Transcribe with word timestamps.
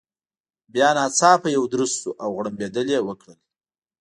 بیا 0.73 0.89
ناڅاپه 0.95 1.49
یو 1.55 1.63
درز 1.71 1.91
شو، 1.99 2.11
او 2.23 2.29
غړمبېدل 2.37 2.87
يې 2.93 2.99
وکړل. 3.07 3.37